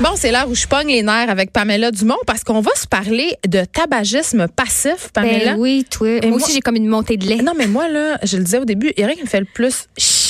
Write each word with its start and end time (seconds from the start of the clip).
Bon, 0.00 0.10
c'est 0.16 0.32
l'heure 0.32 0.48
où 0.48 0.54
je 0.54 0.66
pogne 0.66 0.88
les 0.88 1.02
nerfs 1.02 1.30
avec 1.30 1.52
Pamela 1.52 1.90
Dumont 1.92 2.16
parce 2.26 2.42
qu'on 2.42 2.60
va 2.60 2.70
se 2.74 2.86
parler 2.88 3.36
de 3.46 3.64
tabagisme 3.64 4.48
passif, 4.48 5.10
Pamela. 5.12 5.52
Ben 5.54 5.56
oui, 5.60 5.84
toi. 5.88 6.08
Et 6.08 6.20
moi, 6.22 6.30
moi- 6.30 6.36
aussi, 6.38 6.54
j'ai 6.54 6.60
comme 6.60 6.74
une 6.76 6.88
montée 6.88 7.16
de 7.16 7.26
lait. 7.26 7.36
Non, 7.36 7.52
mais 7.56 7.66
moi, 7.68 7.88
là, 7.88 8.18
je 8.24 8.36
le 8.38 8.42
disais 8.42 8.58
au 8.58 8.64
début, 8.64 8.92
il 8.96 9.00
y 9.00 9.04
a 9.04 9.06
rien 9.06 9.14
qui 9.14 9.22
me 9.22 9.28
fait 9.28 9.38
le 9.40 9.46
plus 9.46 9.86
chier, 9.96 10.21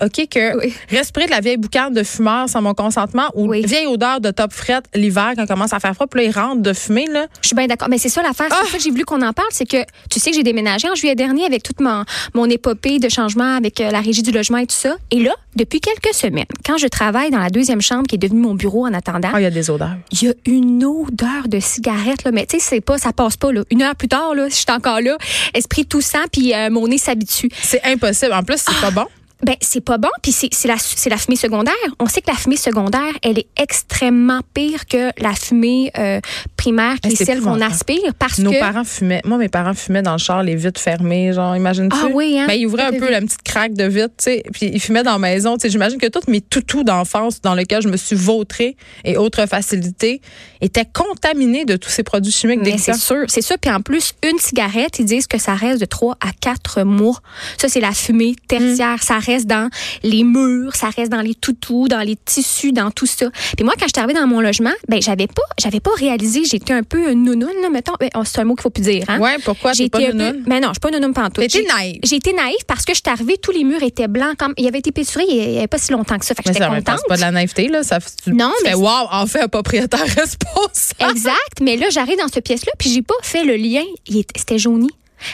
OK, 0.00 0.28
que 0.30 0.56
Oui. 0.58 0.74
respirer 0.90 1.26
de 1.26 1.30
la 1.30 1.40
vieille 1.40 1.56
boucane 1.56 1.92
de 1.92 2.02
fumeur 2.02 2.48
sans 2.48 2.62
mon 2.62 2.74
consentement 2.74 3.28
ou 3.34 3.48
Oui. 3.48 3.64
vieille 3.66 3.86
odeur 3.86 4.20
de 4.20 4.30
top 4.30 4.52
frette 4.52 4.84
l'hiver 4.94 5.32
quand 5.36 5.46
commence 5.46 5.72
à 5.72 5.80
faire 5.80 5.94
froid, 5.94 6.06
puis 6.06 6.20
là, 6.22 6.26
il 6.30 6.32
rentre 6.32 6.62
de 6.62 6.72
fumer, 6.72 7.06
là. 7.10 7.26
Je 7.42 7.48
suis 7.48 7.56
bien 7.56 7.66
d'accord. 7.66 7.88
Mais 7.88 7.98
c'est 7.98 8.08
ça 8.08 8.22
l'affaire. 8.22 8.46
C'est 8.50 8.56
Ah! 8.60 8.66
ça 8.70 8.76
que 8.78 8.82
j'ai 8.82 8.90
voulu 8.90 9.04
qu'on 9.04 9.22
en 9.22 9.32
parle. 9.32 9.48
C'est 9.50 9.66
que 9.68 9.78
tu 10.10 10.20
sais 10.20 10.30
que 10.30 10.36
j'ai 10.36 10.42
déménagé 10.42 10.88
en 10.88 10.94
juillet 10.94 11.14
dernier 11.14 11.44
avec 11.44 11.62
toute 11.62 11.80
mon, 11.80 12.04
mon 12.34 12.48
épopée 12.48 12.98
de 12.98 13.08
changement 13.08 13.56
avec 13.56 13.80
euh, 13.80 13.90
la 13.90 14.00
régie 14.00 14.22
du 14.22 14.32
logement 14.32 14.58
et 14.58 14.66
tout 14.66 14.74
ça. 14.76 14.96
Et 15.10 15.20
là, 15.22 15.32
depuis 15.56 15.80
quelques 15.80 16.14
semaines, 16.14 16.44
quand 16.66 16.78
je 16.78 16.86
travaille 16.86 17.30
dans 17.30 17.38
la 17.38 17.50
deuxième 17.50 17.80
chambre 17.80 18.06
qui 18.06 18.16
est 18.16 18.18
devenue 18.18 18.40
mon 18.40 18.54
bureau 18.54 18.86
en 18.86 18.92
attendant, 18.94 19.30
Ah, 19.32 19.40
il 19.40 19.44
y 19.44 19.46
a 19.46 19.50
des 19.50 19.70
odeurs. 19.70 19.96
il 20.10 20.22
y 20.24 20.28
a 20.28 20.32
une 20.46 20.84
odeur 20.84 21.46
de 21.48 21.60
cigarette 21.60 22.24
là, 22.24 22.32
mais 22.32 22.46
tu 22.46 22.58
sais 22.58 22.64
c'est 22.64 22.80
pas 22.80 22.98
ça 22.98 23.12
passe 23.12 23.36
pas 23.36 23.52
là. 23.52 23.62
Une 23.70 23.82
heure 23.82 23.94
plus 23.94 24.08
tard 24.08 24.34
là, 24.34 24.48
je 24.48 24.54
suis 24.54 24.64
encore 24.70 25.00
là, 25.00 25.16
esprit 25.54 25.84
toussant 25.86 26.24
puis 26.32 26.52
euh, 26.54 26.70
mon 26.70 26.88
nez 26.88 26.98
s'habitue. 26.98 27.48
C'est 27.62 27.82
impossible. 27.84 28.32
En 28.32 28.42
plus, 28.42 28.56
c'est 28.58 28.80
pas 28.80 28.90
bon. 28.90 29.06
Ben 29.44 29.56
c'est 29.60 29.80
pas 29.84 29.98
bon 29.98 30.08
puis 30.22 30.32
c'est 30.32 30.50
la 30.66 30.76
la 31.10 31.16
fumée 31.16 31.36
secondaire. 31.36 31.74
On 32.00 32.06
sait 32.06 32.20
que 32.20 32.30
la 32.30 32.36
fumée 32.36 32.56
secondaire, 32.56 33.12
elle 33.22 33.38
est 33.38 33.46
extrêmement 33.60 34.40
pire 34.54 34.86
que 34.86 35.10
la 35.22 35.34
fumée 35.34 35.90
euh, 35.98 36.20
primaire 36.56 36.94
qui 37.00 37.10
Eh, 37.10 37.12
est 37.12 37.24
celle 37.24 37.40
qu'on 37.40 37.60
aspire 37.60 38.14
parce 38.18 38.38
Nos 38.38 38.50
que 38.52 38.58
parents 38.60 38.84
fumaient. 38.84 39.20
Moi, 39.24 39.38
mes 39.38 39.48
parents 39.48 39.74
fumaient 39.74 40.02
dans 40.02 40.12
le 40.12 40.18
char, 40.18 40.42
les 40.42 40.56
vitres 40.56 40.80
fermées, 40.80 41.32
genre, 41.32 41.56
imagine-tu? 41.56 41.96
Ah 42.00 42.08
oui, 42.12 42.38
hein? 42.38 42.46
Ben, 42.46 42.54
ils 42.54 42.66
ouvraient 42.66 42.84
un 42.84 42.92
peu 42.98 43.10
la 43.10 43.20
petite 43.20 43.42
craque 43.42 43.74
de 43.74 43.84
vitre, 43.84 44.14
tu 44.18 44.24
sais, 44.24 44.42
puis 44.52 44.70
ils 44.72 44.80
fumaient 44.80 45.02
dans 45.02 45.12
la 45.12 45.18
maison. 45.18 45.56
Tu 45.56 45.62
sais, 45.62 45.70
j'imagine 45.70 45.98
que 45.98 46.06
tous 46.08 46.28
mes 46.28 46.40
toutous 46.40 46.84
d'enfance 46.84 47.40
dans 47.42 47.54
lesquels 47.54 47.82
je 47.82 47.88
me 47.88 47.96
suis 47.96 48.16
vautrée 48.16 48.76
et 49.04 49.16
autres 49.16 49.46
facilités 49.46 50.20
étaient 50.60 50.86
contaminés 50.90 51.64
de 51.64 51.76
tous 51.76 51.90
ces 51.90 52.02
produits 52.02 52.32
chimiques 52.32 52.60
Mais 52.62 52.78
c'est 52.78 52.94
sûr, 52.94 53.24
c'est 53.28 53.42
sûr. 53.42 53.56
Puis 53.60 53.70
en 53.70 53.80
plus, 53.80 54.12
une 54.22 54.38
cigarette, 54.38 54.98
ils 54.98 55.04
disent 55.04 55.26
que 55.26 55.38
ça 55.38 55.54
reste 55.54 55.80
de 55.80 55.86
3 55.86 56.16
à 56.20 56.30
4 56.40 56.82
mois. 56.84 57.18
Ça, 57.58 57.68
c'est 57.68 57.80
la 57.80 57.92
fumée 57.92 58.34
tertiaire. 58.48 59.02
Ça 59.02 59.18
reste 59.18 59.33
dans 59.42 59.68
les 60.02 60.22
murs, 60.24 60.74
ça 60.76 60.88
reste 60.90 61.10
dans 61.10 61.20
les 61.20 61.34
toutous, 61.34 61.88
dans 61.88 62.00
les 62.00 62.16
tissus, 62.16 62.72
dans 62.72 62.90
tout 62.90 63.06
ça. 63.06 63.26
Puis 63.56 63.64
moi, 63.64 63.74
quand 63.78 63.86
je 63.86 63.92
suis 63.94 64.02
arrivée 64.02 64.18
dans 64.18 64.26
mon 64.26 64.40
logement, 64.40 64.72
ben 64.88 65.00
j'avais 65.02 65.26
pas, 65.26 65.42
j'avais 65.60 65.80
pas 65.80 65.90
réalisé. 65.98 66.44
J'étais 66.44 66.72
un 66.72 66.82
peu 66.82 67.08
un 67.08 67.14
nounoun, 67.14 67.52
là, 67.62 67.70
mettons. 67.70 67.92
Ben, 67.98 68.08
oh, 68.16 68.22
c'est 68.24 68.40
un 68.40 68.44
mot 68.44 68.54
qu'il 68.54 68.62
faut 68.62 68.70
plus 68.70 68.82
dire, 68.82 69.04
hein. 69.08 69.18
Ouais, 69.20 69.36
pourquoi 69.44 69.72
J'ai 69.72 69.84
t'es 69.84 69.90
pas 69.90 70.00
été 70.00 70.08
un 70.08 70.12
peu- 70.12 70.16
nounoun? 70.18 70.44
Mais 70.46 70.60
non, 70.60 70.68
je 70.68 70.74
suis 70.74 70.80
pas 70.80 70.90
nounoun 70.90 71.12
pantoute. 71.12 71.34
T'étais 71.48 71.58
J'ai- 71.60 71.66
naïve. 71.66 72.00
Été 72.12 72.32
naïve 72.32 72.64
parce 72.68 72.84
que 72.84 72.94
je 72.94 73.00
suis 73.04 73.12
arrivée, 73.12 73.36
tous 73.38 73.50
les 73.50 73.64
murs 73.64 73.82
étaient 73.82 74.06
blancs. 74.08 74.36
Comme, 74.38 74.54
il 74.56 74.66
avait 74.68 74.78
été 74.78 74.92
péturé 74.92 75.24
il 75.28 75.36
y 75.52 75.58
avait 75.58 75.66
pas 75.66 75.78
si 75.78 75.90
longtemps 75.92 76.16
que 76.18 76.24
ça. 76.24 76.34
Fait 76.34 76.42
que 76.44 76.52
j'étais 76.52 76.64
contente. 76.66 76.98
c'est 77.00 77.08
pas 77.08 77.16
de 77.16 77.20
la 77.22 77.30
naïveté, 77.32 77.68
là. 77.68 77.82
Ça, 77.82 77.98
tu, 78.00 78.32
Non, 78.32 78.50
tu 78.58 78.64
mais 78.64 78.70
fais, 78.70 78.76
wow, 78.76 78.88
en 79.10 79.26
fait, 79.26 79.40
un 79.42 79.48
propriétaire 79.48 80.00
responsable. 80.16 81.10
Exact, 81.10 81.60
mais 81.60 81.76
là, 81.76 81.86
j'arrive 81.90 82.18
dans 82.18 82.28
cette 82.28 82.44
pièce-là, 82.44 82.72
puis 82.78 82.90
j'ai 82.90 83.02
pas 83.02 83.14
fait 83.22 83.42
le 83.44 83.56
lien. 83.56 83.82
C'était 84.36 84.58
jauni. 84.58 84.88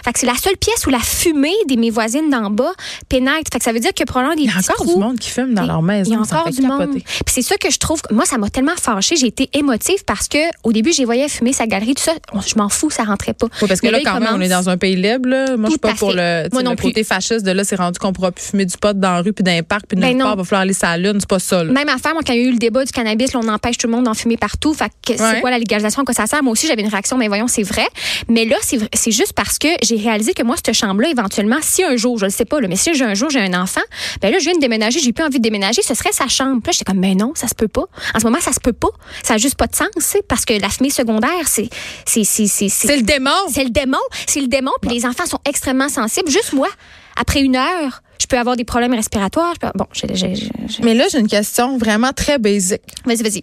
Fait 0.05 0.13
que 0.13 0.19
c'est 0.21 0.27
la 0.27 0.35
seule 0.37 0.57
pièce 0.57 0.87
où 0.87 0.91
la 0.91 0.99
fumée 1.01 1.53
de 1.69 1.77
mes 1.77 1.91
voisines 1.91 2.31
d'en 2.31 2.51
bas 2.51 2.73
pénètre. 3.09 3.51
Fait 3.53 3.59
que 3.59 3.65
ça 3.65 3.73
veut 3.73 3.81
dire 3.81 3.93
que 3.95 4.05
probablement 4.05 4.37
des 4.37 4.43
Il 4.43 4.47
y 4.49 4.53
a 4.53 4.59
encore 4.59 4.77
trous. 4.77 4.95
du 4.95 5.01
monde 5.01 5.19
qui 5.19 5.31
fume 5.31 5.55
dans 5.55 5.65
leur 5.67 5.83
maison. 5.83 6.11
Il 6.11 6.15
y 6.15 6.17
a 6.17 6.21
encore 6.21 6.51
du 6.51 6.63
monde. 6.63 6.81
capoter. 6.81 7.01
Puis 7.03 7.25
c'est 7.35 7.43
ça 7.43 7.57
que 7.57 7.71
je 7.71 7.79
trouve. 7.79 8.01
Moi, 8.11 8.25
ça 8.25 8.39
m'a 8.39 8.51
tellement 8.51 8.77
fâchée. 8.81 9.17
J'ai 9.17 9.27
été 9.27 9.49
émotive 9.53 10.05
parce 10.07 10.29
que 10.29 10.39
au 10.65 10.73
début, 10.73 10.93
j'ai 10.93 11.05
voyais 11.05 11.29
fumer 11.29 11.53
sa 11.53 11.67
galerie, 11.67 11.95
tout 11.95 12.03
ça. 12.03 12.13
Je 12.47 12.55
m'en 12.57 12.69
fous, 12.69 12.91
ça 12.91 13.05
rentrait 13.05 13.35
pas. 13.35 13.47
Oui, 13.63 13.69
parce 13.69 13.81
que 13.81 13.87
Mais 13.87 13.93
là, 13.93 14.01
quand 14.05 14.21
même, 14.21 14.31
on 14.35 14.41
est 14.41 14.49
dans 14.49 14.69
un 14.69 14.77
pays 14.77 14.97
libre. 14.97 15.29
Là. 15.29 15.57
Moi, 15.57 15.67
je 15.67 15.71
suis 15.71 15.79
pas 15.79 15.95
pour 15.95 16.13
le, 16.13 16.49
Moi 16.53 16.63
non 16.63 16.71
le 16.71 16.77
plus. 16.77 16.89
côté 16.89 17.05
fasciste 17.05 17.45
de 17.45 17.51
là, 17.53 17.65
c'est 17.65 17.77
rendu 17.77 17.99
qu'on 17.99 18.13
pourra 18.13 18.31
plus 18.33 18.45
fumer 18.45 18.65
du 18.67 18.77
pot 18.77 18.99
dans 18.99 19.13
la 19.13 19.23
rue 19.23 19.33
puis 19.33 19.43
dans 19.45 19.53
les 19.53 19.63
parcs 19.63 19.87
puis 19.87 19.97
de 19.97 20.01
Ben 20.03 20.15
nulle 20.15 20.23
part, 20.23 20.37
va 20.37 20.45
falloir 20.45 20.63
aller 20.63 20.75
la 20.83 20.97
lune. 20.97 21.17
C'est 21.21 21.29
pas 21.29 21.39
ça. 21.39 21.63
là. 21.65 21.73
Même 21.73 21.89
affaire, 21.89 22.13
moi, 22.15 22.23
quand 22.27 22.33
il 22.33 22.41
y 22.41 22.45
a 22.45 22.49
eu 22.49 22.53
le 22.53 22.59
débat 22.59 22.85
du 22.85 22.93
cannabis, 22.93 23.33
là, 23.33 23.41
on 23.43 23.49
empêche 23.49 23.79
tout 23.79 23.87
le 23.87 23.93
monde 23.93 24.05
d'en 24.05 24.15
fumer 24.15 24.37
partout. 24.37 24.75
Fait 24.75 24.91
que 25.07 25.13
Ouais. 25.13 25.19
c'est 25.35 25.41
quoi 25.41 25.51
la 25.51 25.59
légalisation, 25.59 26.03
à 26.03 26.05
quoi 26.05 26.15
ça 26.15 26.27
sert? 26.27 26.43
Moi 26.43 26.53
aussi, 26.53 26.67
j'avais 26.67 26.83
une 26.83 26.89
réaction, 26.89 27.17
mais 27.17 27.29
voyons, 27.29 27.47
c'est 27.49 27.63
vrai. 27.63 27.87
Mais 28.29 28.45
là, 28.45 28.57
c'est 28.63 29.11
juste 29.11 29.33
parce 29.35 29.59
que 29.59 29.69
j'ai 29.83 29.97
réalisé 29.97 30.35
que 30.35 30.43
moi, 30.43 30.57
cette 30.57 30.75
chambre-là, 30.75 31.09
éventuellement, 31.11 31.59
si 31.63 31.83
un 31.85 31.97
jour, 31.97 32.19
je 32.19 32.25
le 32.27 32.31
sais 32.31 32.45
pas, 32.45 32.61
là, 32.61 32.69
mais 32.69 32.77
si 32.77 32.93
j'ai 32.95 33.05
un 33.05 33.15
jour, 33.15 33.31
j'ai 33.31 33.41
un 33.41 33.55
enfant, 33.61 33.81
ben 34.21 34.31
là, 34.33 34.39
je 34.39 34.45
viens 34.45 34.55
de 34.55 34.61
déménager, 34.61 35.01
j'ai 35.01 35.13
plus 35.13 35.25
envie 35.25 35.39
de 35.39 35.43
déménager, 35.43 35.83
ce 35.83 35.95
serait 35.95 36.13
sa 36.13 36.29
chambre. 36.29 36.61
Puis 36.63 36.69
là, 36.69 36.73
j'étais 36.73 36.85
comme, 36.85 37.01
mais 37.01 37.15
non, 37.15 37.33
ça 37.35 37.49
se 37.49 37.55
peut 37.55 37.69
pas. 37.69 37.85
En 38.15 38.21
ce 38.21 38.25
moment, 38.25 38.41
ça 38.41 38.53
se 38.53 38.61
peut 38.61 38.73
pas. 38.73 38.91
Ça 39.23 39.35
a 39.35 39.39
juste 39.39 39.57
pas 39.57 39.67
de 39.67 39.75
sens, 39.77 39.89
parce 40.29 40.45
que 40.45 40.55
la 40.55 40.69
fumée 40.69 40.91
secondaire, 40.91 41.47
c'est, 41.47 41.69
c'est, 42.07 42.23
le 42.97 43.03
démon. 43.03 43.31
c'est 43.53 43.65
le 43.65 43.71
démon. 43.71 43.99
C'est 44.27 44.41
le 44.41 44.49
démon. 44.49 44.73
Puis 44.83 44.91
les 44.93 45.07
enfants 45.07 45.27
sont 45.27 45.39
extrêmement 45.45 45.89
sensibles. 45.89 46.31
Juste 46.31 46.53
moi, 46.53 46.69
après 47.17 47.41
une 47.41 47.57
heure, 47.57 48.03
je 48.21 48.27
peux 48.27 48.39
avoir 48.39 48.57
des 48.57 48.65
problèmes 48.65 48.95
respiratoires. 48.95 49.55
Je 49.55 49.61
peux- 49.67 49.73
Bon, 49.79 49.87
j'ai- 49.93 50.07
Mais 50.83 50.95
là, 50.95 51.07
j'ai 51.11 51.19
une 51.19 51.29
question 51.29 51.79
vraiment 51.79 52.13
très 52.13 52.39
basique. 52.39 52.83
vas-y, 53.05 53.23
vas-y. 53.23 53.43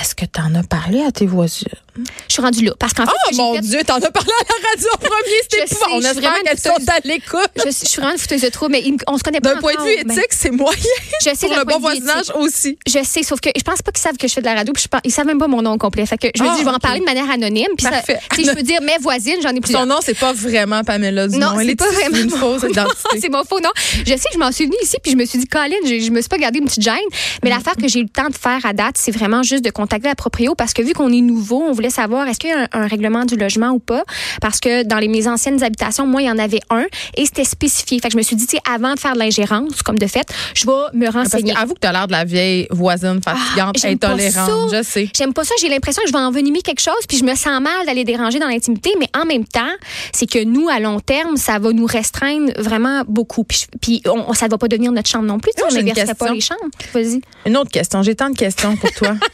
Est-ce 0.00 0.16
que 0.16 0.24
tu 0.24 0.40
en 0.40 0.52
as 0.56 0.64
parlé 0.64 1.02
à 1.04 1.12
tes 1.12 1.24
voisins? 1.24 1.66
Je 1.96 2.32
suis 2.32 2.42
rendue 2.42 2.64
là. 2.64 2.72
Parce 2.80 2.92
qu'en 2.92 3.04
fait, 3.06 3.12
Oh 3.30 3.34
mon 3.36 3.54
fait- 3.54 3.60
Dieu, 3.60 3.78
t'en 3.86 3.94
as 3.98 4.10
parlé 4.10 4.30
à 4.40 4.44
la 4.44 4.68
radio 4.70 4.88
en 4.92 4.98
premier, 4.98 5.38
c'était 5.42 5.62
épouvant. 5.64 5.86
On 5.92 5.98
espère 6.00 6.14
vraiment 6.14 6.34
qu'elles 6.44 6.58
sont 6.58 6.90
à 6.90 6.98
l'écoute. 7.04 7.50
je, 7.56 7.62
je 7.70 7.70
suis 7.70 7.96
vraiment 8.00 8.12
une 8.14 8.18
fouteuse 8.18 8.40
de 8.40 8.48
trop, 8.48 8.68
mais 8.68 8.82
on 9.06 9.16
se 9.16 9.22
connaît 9.22 9.40
pas 9.40 9.54
D'un 9.54 9.60
point 9.60 9.74
de 9.74 9.82
vue 9.82 10.04
Ben, 10.04 10.10
éthique, 10.18 10.32
c'est 10.32 10.50
moyen. 10.50 10.76
je 11.24 11.30
sais 11.36 11.46
Pour 11.46 11.50
d'un 11.50 11.58
le 11.60 11.64
point 11.66 11.78
bon 11.78 11.88
de 11.90 11.94
vue 11.94 12.00
voisinage 12.00 12.22
éthique. 12.30 12.36
aussi. 12.36 12.78
Je 12.88 13.04
sais, 13.04 13.22
sauf 13.22 13.38
que 13.40 13.50
je 13.56 13.62
pense 13.62 13.82
pas 13.82 13.92
qu'ils 13.92 14.02
savent 14.02 14.16
que 14.16 14.26
je 14.26 14.32
fais 14.32 14.40
de 14.40 14.46
la 14.46 14.54
radio. 14.54 14.72
Puis 14.74 14.82
je 14.82 14.88
pense, 14.88 15.00
ils 15.04 15.12
savent 15.12 15.26
même 15.26 15.38
pas 15.38 15.46
mon 15.46 15.62
nom 15.62 15.78
complet. 15.78 16.04
Fait 16.06 16.18
que 16.18 16.26
je 16.34 16.42
me 16.42 16.48
Ah, 16.48 16.52
dis, 16.54 16.60
je 16.60 16.64
vais 16.64 16.70
en 16.72 16.74
ok. 16.74 16.82
parler 16.82 16.98
de 16.98 17.04
manière 17.04 17.30
anonyme. 17.30 17.68
Puis 17.76 17.84
ça- 17.84 17.90
Parfait. 17.92 18.18
sais, 18.34 18.42
je 18.44 18.50
peux 18.50 18.62
dire 18.62 18.82
mes 18.82 18.98
voisines, 19.00 19.36
j'en 19.44 19.50
ai 19.50 19.54
Son 19.54 19.60
plusieurs. 19.60 19.86
nom, 19.86 19.98
c'est 20.02 20.18
pas 20.18 20.32
vraiment 20.32 20.82
Pamela 20.82 21.28
Dumont. 21.28 21.52
Non, 21.52 21.58
c'est 21.58 21.68
est 21.68 21.76
pas 21.76 21.90
vraiment 21.92 22.36
fausse 22.36 22.62
identité. 22.68 23.20
c'est 23.20 23.28
mon 23.28 23.44
faux 23.44 23.60
nom. 23.60 23.70
Je 24.04 24.16
sais, 24.16 24.28
je 24.32 24.38
m'en 24.38 24.50
suis 24.50 24.64
venue 24.64 24.76
ici, 24.82 24.96
puis 25.00 25.12
je 25.12 25.16
me 25.16 25.24
suis 25.24 25.38
dit, 25.38 25.46
Colin, 25.46 25.76
je, 25.84 26.10
me 26.10 26.20
suis 26.20 26.28
pas 26.28 26.38
gardé 26.38 26.58
une 26.58 26.64
petite 26.64 26.82
gêne. 26.82 26.96
Mais 27.44 27.50
Mm. 27.50 27.52
l'affaire 27.52 27.76
que 27.76 27.86
j'ai 27.86 28.00
eu 28.00 28.02
le 28.02 28.08
temps 28.08 28.28
de 28.28 28.34
faire 28.36 28.66
à 28.66 28.72
date, 28.72 28.96
c'est 28.98 29.12
vraiment 29.12 29.44
juste 29.44 29.64
de 29.64 29.70
contacter 29.84 30.08
la 30.08 30.14
proprio 30.14 30.54
parce 30.54 30.72
que 30.72 30.82
vu 30.82 30.92
qu'on 30.94 31.12
est 31.12 31.20
nouveau, 31.20 31.62
on 31.62 31.72
voulait 31.72 31.90
savoir 31.90 32.26
est-ce 32.26 32.38
qu'il 32.38 32.50
y 32.50 32.52
a 32.52 32.62
un, 32.62 32.68
un 32.72 32.86
règlement 32.86 33.24
du 33.24 33.36
logement 33.36 33.70
ou 33.70 33.78
pas. 33.78 34.02
Parce 34.40 34.60
que 34.60 34.82
dans 34.82 34.98
les, 34.98 35.08
mes 35.08 35.28
anciennes 35.28 35.62
habitations, 35.62 36.06
moi, 36.06 36.22
il 36.22 36.26
y 36.26 36.30
en 36.30 36.38
avait 36.38 36.60
un 36.70 36.84
et 37.16 37.26
c'était 37.26 37.44
spécifié. 37.44 37.98
Fait 38.00 38.08
que 38.08 38.12
je 38.12 38.18
me 38.18 38.22
suis 38.22 38.36
dit, 38.36 38.46
tu 38.46 38.56
avant 38.70 38.94
de 38.94 38.98
faire 38.98 39.12
de 39.14 39.18
l'ingérence, 39.18 39.82
comme 39.82 39.98
de 39.98 40.06
fait, 40.06 40.26
je 40.54 40.64
vais 40.66 40.72
me 40.94 41.04
Parce 41.10 41.16
renseigner. 41.26 41.52
que 41.54 41.58
avoue 41.58 41.74
que 41.74 41.80
t'as 41.80 41.92
l'air 41.92 42.06
de 42.06 42.12
la 42.12 42.24
vieille 42.24 42.66
voisine 42.70 43.20
fatigante, 43.22 43.76
Ah, 43.76 43.80
j'aime 43.80 43.98
pas 43.98 44.08
intolérante. 44.08 44.70
Je 44.72 44.82
sais. 44.82 45.10
J'aime 45.16 45.32
pas 45.34 45.44
ça. 45.44 45.54
J'ai 45.60 45.68
l'impression 45.68 46.02
que 46.02 46.08
je 46.08 46.12
vais 46.12 46.18
envenimer 46.18 46.62
quelque 46.62 46.80
chose, 46.80 46.94
puis 47.08 47.18
je 47.18 47.24
me 47.24 47.34
sens 47.34 47.60
mal 47.60 47.84
d'aller 47.86 48.04
déranger 48.04 48.38
dans 48.38 48.48
l'intimité. 48.48 48.90
Mais 48.98 49.08
en 49.20 49.24
même 49.26 49.44
temps, 49.44 49.72
c'est 50.12 50.26
que 50.26 50.42
nous, 50.44 50.68
à 50.68 50.80
long 50.80 51.00
terme, 51.00 51.36
ça 51.36 51.58
va 51.58 51.72
nous 51.72 51.86
restreindre 51.86 52.52
vraiment 52.58 53.02
beaucoup. 53.06 53.44
Puis, 53.44 53.66
puis 53.80 54.02
on, 54.06 54.32
ça 54.32 54.46
ne 54.46 54.50
va 54.50 54.58
pas 54.58 54.68
devenir 54.68 54.92
notre 54.92 55.08
chambre 55.08 55.24
non 55.26 55.38
plus. 55.38 55.52
tu 55.56 55.62
Moi, 55.62 55.70
on 55.72 55.74
n'inverserait 55.76 56.14
pas 56.14 56.32
les 56.32 56.40
chambres. 56.40 56.60
Vas-y. 56.92 57.20
Une 57.46 57.56
autre 57.56 57.70
question. 57.70 58.02
J'ai 58.02 58.14
tant 58.14 58.30
de 58.30 58.36
questions 58.36 58.76
pour 58.76 58.90
toi. 58.92 59.14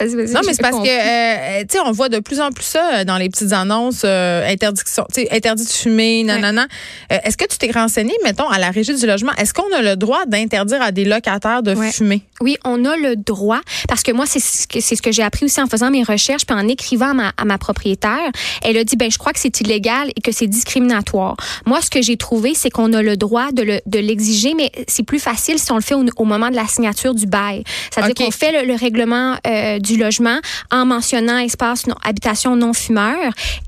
Vas-y, 0.00 0.14
vas-y. 0.16 0.32
Non, 0.32 0.40
mais 0.46 0.52
c'est 0.54 0.62
parce 0.62 0.74
compris. 0.76 0.88
que, 0.90 1.60
euh, 1.60 1.62
tu 1.62 1.66
sais, 1.76 1.78
on 1.84 1.92
voit 1.92 2.08
de 2.08 2.18
plus 2.18 2.40
en 2.40 2.50
plus 2.50 2.64
ça 2.64 2.90
euh, 3.00 3.04
dans 3.04 3.16
les 3.16 3.28
petites 3.28 3.52
annonces, 3.52 4.02
euh, 4.04 4.46
interdiction, 4.48 5.04
tu 5.12 5.22
sais, 5.22 5.28
interdit 5.32 5.64
de 5.64 5.70
fumer, 5.70 6.22
non, 6.24 6.34
Ouais. 6.34 6.40
non, 6.40 6.52
non. 6.52 6.66
Euh, 7.12 7.16
Est-ce 7.24 7.36
que 7.36 7.44
tu 7.46 7.58
t'es 7.58 7.70
renseigné, 7.70 8.12
mettons, 8.24 8.48
à 8.48 8.58
la 8.58 8.70
régie 8.70 8.94
du 8.94 9.06
logement, 9.06 9.32
est-ce 9.38 9.52
qu'on 9.54 9.72
a 9.74 9.82
le 9.82 9.96
droit 9.96 10.24
d'interdire 10.26 10.82
à 10.82 10.90
des 10.92 11.04
locataires 11.04 11.62
de 11.62 11.74
Ouais. 11.74 11.90
fumer? 11.92 12.22
Oui, 12.40 12.56
on 12.64 12.84
a 12.84 12.96
le 12.96 13.16
droit, 13.16 13.60
parce 13.88 14.02
que 14.02 14.12
moi, 14.12 14.24
c'est 14.26 14.40
ce 14.40 14.66
que, 14.66 14.80
c'est 14.80 14.96
ce 14.96 15.02
que 15.02 15.12
j'ai 15.12 15.22
appris 15.22 15.44
aussi 15.46 15.60
en 15.60 15.66
faisant 15.66 15.90
mes 15.90 16.02
recherches, 16.02 16.44
puis 16.46 16.56
en 16.56 16.66
écrivant 16.68 17.10
à 17.10 17.14
ma, 17.14 17.32
à 17.36 17.44
ma 17.44 17.58
propriétaire. 17.58 18.30
Elle 18.62 18.76
a 18.76 18.84
dit, 18.84 18.96
ben, 18.96 19.10
je 19.10 19.18
crois 19.18 19.32
que 19.32 19.38
c'est 19.40 19.60
illégal 19.60 20.10
et 20.16 20.20
que 20.20 20.32
c'est 20.32 20.46
discriminatoire. 20.46 21.36
Moi, 21.66 21.80
ce 21.80 21.90
que 21.90 22.02
j'ai 22.02 22.16
trouvé, 22.16 22.52
c'est 22.54 22.70
qu'on 22.70 22.92
a 22.92 23.02
le 23.02 23.16
droit 23.16 23.50
de, 23.52 23.62
le, 23.62 23.80
de 23.86 23.98
l'exiger, 23.98 24.54
mais 24.54 24.70
c'est 24.88 25.02
plus 25.04 25.18
facile 25.20 25.58
si 25.58 25.70
on 25.72 25.76
le 25.76 25.82
fait 25.82 25.94
au, 25.94 26.04
au 26.16 26.24
moment 26.24 26.50
de 26.50 26.56
la 26.56 26.66
signature 26.66 27.14
du 27.14 27.26
bail. 27.26 27.64
C'est-à-dire 27.92 28.14
qu'on 28.14 28.30
fait 28.30 28.52
le, 28.52 28.66
le 28.66 28.74
règlement 28.74 29.36
euh, 29.46 29.73
du 29.78 29.94
du 29.94 30.00
logement 30.00 30.38
en 30.72 30.86
mentionnant 30.86 31.38
espace 31.38 31.86
non, 31.86 31.94
habitation 32.04 32.56
non 32.56 32.72
fumeur. 32.72 33.14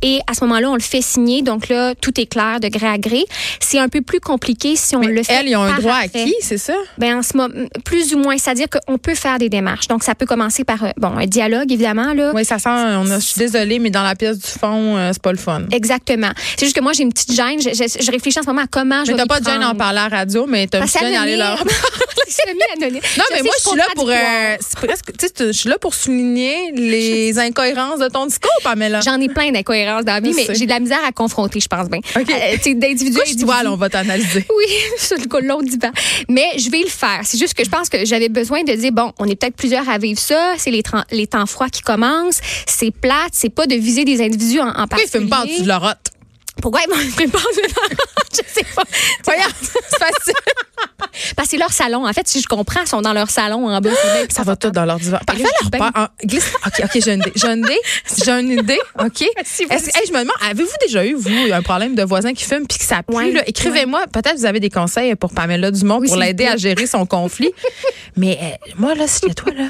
Et 0.03 0.19
à 0.27 0.35
ce 0.35 0.43
moment-là, 0.45 0.71
on 0.71 0.75
le 0.75 0.81
fait 0.81 1.01
signer. 1.03 1.43
Donc 1.43 1.69
là, 1.69 1.95
tout 1.95 2.21
est 2.21 2.27
clair 2.27 2.59
de 2.59 2.67
gré 2.67 2.87
à 2.89 2.99
gré. 2.99 3.25
C'est 3.61 3.79
un 3.79 3.89
peu 3.89 4.01
plus 4.03 4.19
compliqué 4.19 4.75
si 4.75 4.97
on 4.97 5.01
Mais 5.01 5.07
le 5.09 5.23
fait. 5.23 5.35
elles, 5.35 5.49
ils 5.49 5.55
ont 5.57 5.63
un 5.63 5.79
droit 5.79 5.95
après. 6.05 6.23
acquis, 6.23 6.35
c'est 6.41 6.59
ça? 6.59 6.75
Ben 6.99 7.19
en 7.19 7.23
ce 7.23 7.37
moment, 7.37 7.55
plus 7.85 8.13
ou 8.15 8.19
moins, 8.19 8.37
c'est-à-dire 8.39 8.67
qu'on 8.69 8.99
peut 8.99 9.15
faire 9.15 9.39
des 9.39 9.49
démarches. 9.49 9.87
Donc 9.87 10.03
ça 10.03 10.17
peut 10.17 10.27
commencer 10.27 10.65
par 10.65 10.83
euh, 10.83 10.89
bon 10.97 11.17
un 11.17 11.27
dialogue 11.27 11.71
évidemment 11.71 12.13
là. 12.13 12.33
Oui, 12.35 12.45
ça 12.45 12.59
sent. 12.59 12.69
On 12.71 13.09
a, 13.11 13.21
je 13.21 13.25
suis 13.25 13.39
désolée, 13.39 13.79
mais 13.79 13.91
dans 13.91 14.03
la 14.03 14.17
pièce 14.17 14.39
du 14.39 14.51
fond, 14.51 14.97
euh, 14.97 15.11
c'est 15.13 15.23
pas 15.23 15.33
le 15.33 15.39
fun. 15.39 15.63
Exactement. 15.71 16.31
C'est 16.59 16.65
juste 16.67 16.75
que 16.77 16.83
moi 16.83 16.93
j'ai 16.93 17.05
une 17.05 17.13
petite 17.13 17.33
gêne. 17.33 17.61
Je, 17.61 17.69
je- 17.71 18.05
je 18.05 18.11
réfléchis 18.11 18.39
en 18.41 18.43
ce 18.43 18.49
moment 18.49 18.63
à 18.63 18.67
comment 18.67 19.05
je 19.05 19.13
Mais 19.13 19.19
vais 19.19 19.19
t'as 19.19 19.23
m'y 19.25 19.29
pas 19.29 19.41
de 19.41 19.45
gêne 19.45 19.63
à 19.63 19.71
en 19.71 19.75
parler 19.77 20.01
à 20.01 20.09
la 20.09 20.17
radio, 20.17 20.47
mais 20.49 20.67
t'as 20.67 20.81
une 20.81 20.89
gêne 20.89 21.15
à 21.15 21.21
aller 21.23 21.37
leur. 21.37 21.63
Non, 23.19 23.25
mais 23.33 23.43
moi, 23.43 23.53
je 23.63 23.69
suis 23.69 23.79
là 23.79 23.85
pour. 23.95 24.11
euh, 24.11 24.57
presque. 24.75 25.13
Tu 25.19 25.27
sais, 25.27 25.47
je 25.47 25.53
suis 25.53 25.69
là 25.69 25.79
pour 25.79 25.95
souligner 25.97 26.73
les 26.73 27.39
incohérences 27.39 27.99
de 27.99 28.09
ton 28.09 28.27
discours, 28.27 28.51
Pamela. 28.63 29.01
J'en 29.01 29.21
ai 29.21 29.29
plein 29.29 29.51
d'incohérences 29.51 30.05
dans 30.05 30.13
la 30.15 30.21
vie, 30.21 30.33
mais 30.35 30.47
j'ai 30.55 30.67
de 30.67 30.71
la 30.71 30.81
misère 30.81 31.01
à 31.07 31.13
confronter, 31.13 31.61
je 31.61 31.69
pense 31.69 31.89
bien. 31.89 32.01
OK. 32.17 32.31
Euh, 32.31 32.57
tu 32.63 32.75
d'individu 32.75 33.19
à 33.49 33.71
on 33.71 33.77
va 33.77 33.89
t'analyser. 33.89 34.47
Oui, 34.57 34.73
sur 34.99 35.17
le 35.17 35.47
l'autre 35.47 35.65
divan. 35.69 35.91
Mais 36.29 36.47
je 36.57 36.71
vais 36.71 36.81
le 36.81 36.89
faire. 36.89 37.21
C'est 37.25 37.39
juste 37.39 37.55
que 37.55 37.65
je 37.65 37.71
pense 37.71 37.89
que 37.89 38.05
j'avais 38.05 38.29
besoin 38.29 38.63
de 38.63 38.73
dire, 38.73 38.93
bon, 38.93 39.13
on 39.19 39.27
est 39.27 39.37
peut-être 39.37 39.57
plusieurs 39.57 39.89
à 39.89 39.99
vivre 39.99 40.19
ça. 40.21 40.55
C'est 40.57 40.71
les, 40.71 40.83
les 41.11 41.27
temps 41.27 41.47
froids 41.47 41.69
qui 41.69 41.83
commencent. 41.83 42.41
C'est 42.67 42.91
plate. 42.91 43.33
C'est 43.33 43.51
pas 43.51 43.67
de 43.67 43.75
viser 43.75 44.05
des 44.05 44.23
individus 44.23 44.61
en, 44.61 44.69
en 44.69 44.87
particulier. 44.87 45.27
pas 45.29 45.43
en 45.43 45.47
dessous 45.47 45.63
de 45.63 45.69
leur 45.69 45.83
rotte? 45.83 46.16
Pourquoi 46.63 46.81
ils 46.87 46.91
ne 46.91 47.11
fument 47.11 47.31
pas 47.31 47.39
Je 48.33 48.37
sais 48.47 48.65
pas. 48.75 48.83
Voyons, 49.25 49.43
c'est 49.61 49.99
facile. 49.99 50.35
Parce 51.37 51.49
que 51.49 51.51
c'est 51.51 51.57
leur 51.59 51.73
salon. 51.73 52.07
En 52.07 52.13
fait, 52.13 52.27
si 52.27 52.41
je 52.41 52.47
comprends, 52.47 52.81
ils 52.83 52.89
sont 52.89 53.01
dans 53.03 53.13
leur 53.13 53.31
salon 53.31 53.69
en 53.69 53.81
bas. 53.81 53.91
Ça 54.31 54.43
va 54.43 54.57
tout 54.57 54.71
dans 54.71 54.85
leur 54.85 54.99
divan. 54.99 55.19
Fais 55.31 55.37
je 55.39 55.43
leur 55.43 55.71
part. 55.71 55.93
en- 55.95 56.27
Glisse. 56.27 56.53
OK, 56.67 56.73
OK, 56.85 57.03
j'ai 57.03 57.13
une 57.13 57.21
idée. 57.21 57.33
J'ai 57.37 57.49
une 57.49 57.65
idée. 57.65 57.81
J'ai 58.25 58.31
une 58.33 58.51
idée. 58.53 58.79
OK? 58.99 59.19
Je 59.39 60.13
me 60.13 60.19
demande, 60.21 60.37
avez-vous 60.49 60.69
déjà 60.81 61.05
eu, 61.05 61.15
vous, 61.15 61.31
un 61.53 61.63
problème 61.63 61.95
de 61.95 62.03
voisin 62.03 62.33
qui 62.33 62.45
fume 62.45 62.67
puis 62.67 62.79
que 62.79 62.85
ça 62.85 63.03
pue? 63.03 63.39
Écrivez-moi. 63.47 64.07
Peut-être 64.13 64.37
vous 64.37 64.45
avez 64.47 64.61
des 64.61 64.71
conseils 64.71 65.15
pour 65.15 65.33
Pamela 65.33 65.71
Dumont 65.71 66.01
pour 66.01 66.17
l'aider 66.17 66.47
à 66.47 66.57
gérer 66.57 66.87
son 66.87 67.07
conflit. 67.07 67.53
Mais 68.17 68.39
euh, 68.43 68.73
moi, 68.79 68.95
là, 68.95 69.07
si 69.07 69.21
toi, 69.35 69.53
là, 69.57 69.65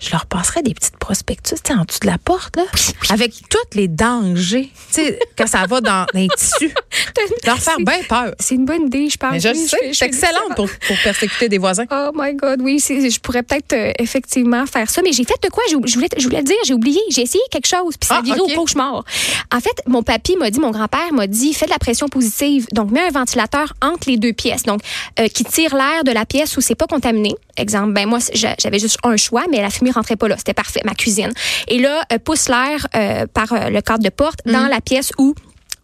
je 0.00 0.10
leur 0.12 0.26
passerais 0.26 0.62
des 0.62 0.74
petites 0.74 0.96
prospectus 0.96 1.56
tu 1.62 1.72
sais, 1.72 1.78
en 1.78 1.84
dessous 1.84 2.00
de 2.00 2.06
la 2.06 2.18
porte, 2.18 2.56
là, 2.56 2.62
avec 3.10 3.32
tous 3.48 3.58
les 3.78 3.86
dangers. 3.88 4.70
Tu 4.92 5.02
sais, 5.02 5.18
quand 5.36 5.46
ça 5.46 5.66
va 5.66 5.80
dans, 5.80 6.06
dans 6.12 6.20
les 6.20 6.28
tissus. 6.36 6.72
Leur 7.46 7.58
faire 7.58 7.76
bien 7.78 8.00
peur. 8.08 8.34
C'est 8.38 8.54
une 8.54 8.64
bonne 8.64 8.86
idée, 8.86 9.08
je 9.10 9.16
pense. 9.16 9.32
Mais 9.32 9.40
je 9.40 9.48
Oui, 9.48 9.56
sais. 9.68 9.90
C'est 9.92 10.06
excellent 10.06 10.48
pour, 10.56 10.68
pour 10.86 10.96
persécuter 11.02 11.48
des 11.48 11.58
voisins. 11.58 11.84
Oh 11.90 12.10
my 12.14 12.34
God, 12.34 12.60
oui, 12.62 12.78
je 12.80 13.18
pourrais 13.20 13.42
peut-être 13.42 13.72
euh, 13.72 13.92
effectivement 13.98 14.64
faire 14.66 14.88
ça. 14.88 15.02
Mais 15.02 15.12
j'ai 15.12 15.24
fait 15.24 15.40
de 15.42 15.48
quoi? 15.48 15.62
Je 15.70 15.76
voulais, 15.76 16.08
je 16.16 16.24
voulais 16.24 16.42
dire, 16.42 16.56
j'ai 16.64 16.74
oublié. 16.74 17.00
J'ai 17.10 17.22
essayé 17.22 17.42
quelque 17.50 17.66
chose, 17.66 17.96
puis 17.98 18.06
ça 18.08 18.16
a 18.16 18.18
Ah, 18.18 18.22
viré 18.22 18.40
ok. 18.40 18.50
au 18.52 18.60
cauchemar. 18.60 19.04
En 19.52 19.60
fait, 19.60 19.82
mon 19.86 20.02
papy 20.02 20.36
m'a 20.36 20.50
dit, 20.50 20.60
mon 20.60 20.70
grand-père 20.70 21.12
m'a 21.12 21.26
dit, 21.26 21.52
fais 21.54 21.66
de 21.66 21.70
la 21.70 21.78
pression 21.78 22.08
positive. 22.08 22.66
Donc, 22.72 22.90
mets 22.90 23.00
un 23.06 23.10
ventilateur 23.10 23.74
entre 23.82 24.08
les 24.08 24.16
deux 24.16 24.32
pièces. 24.32 24.62
Donc, 24.64 24.80
euh, 25.18 25.28
qui 25.28 25.44
tire 25.44 25.74
l'air 25.74 26.04
de 26.04 26.12
la 26.12 26.24
pièce 26.26 26.56
où 26.56 26.60
c'est 26.60 26.74
pas 26.74 26.86
contaminé. 26.86 27.34
Exemple, 27.56 27.92
ben 27.92 28.08
moi, 28.08 28.18
j'a- 28.32 28.54
j'avais 28.58 28.78
juste 28.78 28.98
un 29.04 29.16
choix, 29.16 29.44
mais 29.50 29.60
la 29.60 29.70
fumée 29.70 29.89
rentrait 29.92 30.16
pas 30.16 30.28
là. 30.28 30.36
C'était 30.36 30.54
parfait, 30.54 30.80
ma 30.84 30.94
cuisine. 30.94 31.32
Et 31.68 31.78
là, 31.78 32.02
euh, 32.12 32.18
pousse 32.18 32.48
l'air 32.48 32.86
euh, 32.94 33.26
par 33.26 33.52
euh, 33.52 33.70
le 33.70 33.80
cadre 33.80 34.02
de 34.02 34.10
porte 34.10 34.40
dans 34.46 34.66
la 34.66 34.80
pièce 34.80 35.12
où 35.18 35.34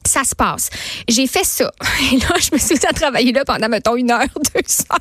ça 0.06 0.24
se 0.24 0.34
passe. 0.34 0.70
J'ai 1.08 1.26
fait 1.26 1.44
ça. 1.44 1.70
Et 2.12 2.18
là, 2.18 2.36
je 2.40 2.50
me 2.52 2.58
suis 2.58 2.78
à 2.86 2.92
travailler 2.92 3.32
là 3.32 3.44
pendant, 3.44 3.68
mettons, 3.68 3.96
une 3.96 4.10
heure, 4.10 4.20
deux 4.54 4.60
heures. 4.90 4.98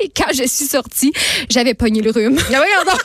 Et 0.00 0.08
quand 0.08 0.32
je 0.32 0.46
suis 0.46 0.66
sortie, 0.66 1.12
j'avais 1.50 1.74
pogné 1.74 2.00
le 2.00 2.10
rhume. 2.10 2.36
Donc. 2.36 3.00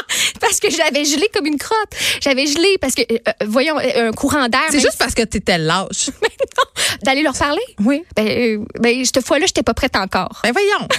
Parce 0.40 0.60
que 0.60 0.70
j'avais 0.70 1.04
gelé 1.04 1.28
comme 1.32 1.46
une 1.46 1.58
crotte. 1.58 1.90
J'avais 2.20 2.46
gelé 2.46 2.76
parce 2.80 2.94
que, 2.94 3.02
euh, 3.02 3.32
voyons, 3.46 3.76
un 3.78 4.12
courant 4.12 4.48
d'air. 4.48 4.60
C'est 4.70 4.80
juste 4.80 4.98
parce 4.98 5.14
que 5.14 5.22
t'étais 5.22 5.58
lâche. 5.58 6.10
D'aller 7.02 7.22
leur 7.22 7.34
parler? 7.36 7.60
Oui. 7.84 8.02
Ben, 8.16 8.26
euh, 8.26 8.64
ben, 8.80 9.04
cette 9.04 9.24
fois-là, 9.24 9.46
j'étais 9.46 9.62
pas 9.62 9.74
prête 9.74 9.96
encore. 9.96 10.40
Ben 10.42 10.52
voyons. 10.52 10.88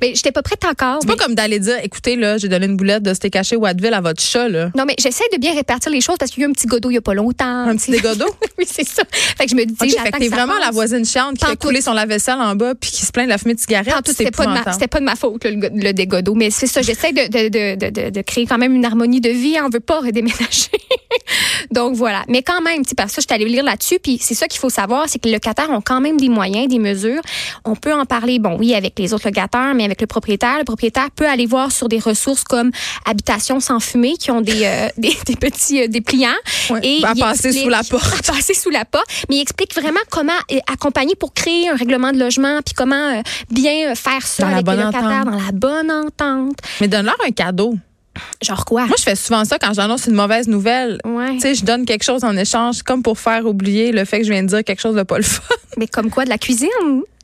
Ben, 0.00 0.14
j'étais 0.14 0.32
pas 0.32 0.42
prête 0.42 0.64
encore. 0.64 0.98
C'est 1.02 1.08
mais- 1.08 1.16
pas 1.16 1.24
comme 1.24 1.34
d'aller 1.34 1.58
dire, 1.58 1.76
écoutez, 1.82 2.16
là, 2.16 2.38
j'ai 2.38 2.48
donné 2.48 2.66
une 2.66 2.76
boulette 2.76 3.02
de 3.02 3.12
steak 3.12 3.36
haché 3.36 3.56
ou 3.56 3.66
Advil 3.66 3.92
à 3.92 4.00
votre 4.00 4.22
chat, 4.22 4.48
là. 4.48 4.70
Non, 4.76 4.84
mais 4.86 4.94
j'essaie 4.98 5.24
de 5.32 5.38
bien 5.38 5.52
répartir 5.54 5.90
les 5.90 6.00
choses 6.00 6.16
parce 6.18 6.30
qu'il 6.30 6.42
y 6.42 6.44
a 6.44 6.48
eu 6.48 6.50
un 6.50 6.52
petit 6.54 6.66
godeau 6.66 6.90
il 6.90 6.94
y 6.94 6.98
a 6.98 7.00
pas 7.02 7.14
longtemps. 7.14 7.44
Un 7.68 7.76
petit 7.76 7.90
dégodeau? 7.90 8.26
oui, 8.58 8.64
c'est 8.70 8.86
ça. 8.86 9.02
Fait 9.10 9.44
que 9.44 9.50
je 9.50 9.56
me 9.56 9.64
dis, 9.64 9.74
OK, 9.78 9.88
j'attends 9.88 10.04
fait 10.04 10.10
que 10.12 10.18
t'es 10.18 10.28
ça 10.28 10.36
vraiment 10.36 10.54
passe. 10.54 10.64
la 10.64 10.70
voisine 10.70 11.04
chiante 11.04 11.34
qui 11.34 11.40
fait 11.40 11.46
Pantoute. 11.52 11.60
couler 11.60 11.80
son 11.82 11.92
lave-vaisselle 11.92 12.38
en 12.38 12.54
bas 12.54 12.74
puis 12.74 12.90
qui 12.90 13.04
se 13.04 13.12
plaint 13.12 13.26
de 13.26 13.30
la 13.30 13.38
fumée 13.38 13.54
de 13.54 13.60
cigarette. 13.60 13.92
Tout, 14.04 14.12
c'était 14.16 14.30
pas, 14.30 14.44
pas 14.44 15.00
de 15.00 15.04
ma 15.04 15.16
faute, 15.16 15.44
le, 15.44 15.68
le 15.74 15.92
dégodeau. 15.92 16.34
Mais 16.34 16.50
c'est 16.50 16.66
ça, 16.66 16.82
j'essaie 16.82 17.12
de, 17.12 17.26
de, 17.28 17.48
de, 17.90 18.10
de, 18.10 18.22
créer 18.22 18.46
quand 18.46 18.58
même 18.58 18.74
une 18.74 18.84
harmonie 18.84 19.20
de 19.20 19.30
vie. 19.30 19.56
On 19.62 19.68
veut 19.68 19.80
pas 19.80 20.00
redéménager. 20.00 20.70
Donc 21.70 21.94
voilà. 21.94 22.24
Mais 22.28 22.42
quand 22.42 22.60
même, 22.62 22.82
parce 22.96 23.14
que 23.14 23.20
je 23.20 23.26
suis 23.26 23.34
allée 23.34 23.44
lire 23.50 23.64
là-dessus. 23.64 23.98
Puis 24.02 24.18
c'est 24.20 24.34
ça 24.34 24.46
qu'il 24.48 24.60
faut 24.60 24.70
savoir, 24.70 25.08
c'est 25.08 25.18
que 25.20 25.28
les 25.28 25.34
locataires 25.34 25.70
ont 25.70 25.80
quand 25.80 26.00
même 26.00 26.16
des 26.18 26.28
moyens, 26.28 26.68
des 26.68 26.78
mesures. 26.78 27.20
On 27.64 27.76
peut 27.76 27.92
en 27.94 28.04
parler, 28.04 28.38
bon, 28.38 28.56
oui, 28.58 28.74
avec 28.74 28.98
les 28.98 29.12
autres 29.14 29.26
locataires, 29.28 29.74
mais 29.74 29.84
avec 29.84 30.00
le 30.00 30.06
propriétaire. 30.06 30.58
Le 30.58 30.64
propriétaire 30.64 31.10
peut 31.14 31.26
aller 31.28 31.46
voir 31.46 31.70
sur 31.72 31.88
des 31.88 31.98
ressources 31.98 32.44
comme 32.44 32.70
Habitation 33.04 33.60
sans 33.60 33.80
fumée, 33.80 34.14
qui 34.18 34.30
ont 34.30 34.40
des, 34.40 34.64
euh, 34.64 34.88
des, 34.98 35.14
des 35.26 35.36
petits 35.36 35.82
euh, 35.82 35.86
dépliants. 35.88 36.28
Ouais, 36.70 36.80
Et 36.82 37.04
à 37.04 37.14
passer 37.14 37.48
explique- 37.48 37.64
sous 37.64 37.68
la 37.70 37.82
porte. 37.82 38.00
À 38.30 38.32
passer 38.32 38.54
sous 38.54 38.70
la 38.70 38.84
porte. 38.84 39.06
Mais 39.28 39.36
il 39.36 39.40
explique 39.40 39.74
vraiment 39.74 40.00
comment 40.10 40.32
euh, 40.52 40.58
accompagner 40.72 41.14
pour 41.14 41.32
créer 41.34 41.68
un 41.68 41.76
règlement 41.76 42.12
de 42.12 42.18
logement, 42.18 42.60
puis 42.64 42.74
comment 42.74 42.94
euh, 43.18 43.22
bien 43.50 43.94
faire 43.94 44.26
ça 44.26 44.44
Dans 44.44 44.52
avec 44.54 44.66
les 44.68 44.76
locataires 44.76 45.04
entente. 45.04 45.24
dans 45.26 45.44
la 45.44 45.52
bonne 45.52 45.90
entente. 45.90 46.56
Mais 46.80 46.88
donne-leur 46.88 47.16
un 47.26 47.30
cadeau. 47.30 47.74
Genre 48.42 48.64
quoi? 48.64 48.86
Moi, 48.86 48.96
je 48.98 49.02
fais 49.02 49.16
souvent 49.16 49.44
ça 49.44 49.58
quand 49.58 49.72
j'annonce 49.72 50.06
une 50.06 50.14
mauvaise 50.14 50.48
nouvelle. 50.48 50.98
Ouais. 51.04 51.34
Tu 51.34 51.40
sais, 51.40 51.54
je 51.54 51.64
donne 51.64 51.84
quelque 51.84 52.02
chose 52.02 52.24
en 52.24 52.36
échange, 52.36 52.82
comme 52.82 53.02
pour 53.02 53.18
faire 53.18 53.46
oublier 53.46 53.92
le 53.92 54.04
fait 54.04 54.18
que 54.18 54.24
je 54.24 54.32
viens 54.32 54.42
de 54.42 54.48
dire 54.48 54.64
quelque 54.64 54.80
chose 54.80 54.96
de 54.96 55.02
pas 55.02 55.16
le 55.18 55.22
fun. 55.24 55.42
Mais 55.76 55.86
comme 55.86 56.10
quoi, 56.10 56.24
de 56.24 56.30
la 56.30 56.38
cuisine? 56.38 56.68